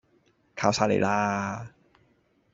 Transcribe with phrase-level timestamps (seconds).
[0.55, 1.75] 靠晒你啦